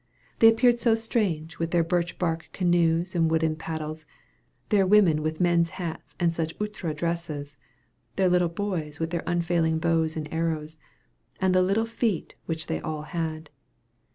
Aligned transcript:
They 0.39 0.47
appeared 0.49 0.79
so 0.79 0.95
strange, 0.95 1.59
with 1.59 1.69
their 1.69 1.83
birch 1.83 2.17
bark 2.17 2.49
canoes 2.53 3.13
and 3.13 3.29
wooden 3.29 3.55
paddles, 3.55 4.07
their 4.69 4.87
women 4.87 5.21
with 5.21 5.39
men's 5.39 5.69
hats 5.77 6.15
and 6.19 6.33
such 6.33 6.55
outre 6.59 6.91
dresses, 6.95 7.55
their 8.15 8.27
little 8.27 8.49
boys 8.49 8.99
with 8.99 9.11
their 9.11 9.21
unfailing 9.27 9.77
bows 9.77 10.17
and 10.17 10.27
arrows, 10.33 10.79
and 11.39 11.53
the 11.53 11.61
little 11.61 11.85
feet 11.85 12.33
which 12.47 12.65
they 12.65 12.81
all 12.81 13.03
had. 13.03 13.51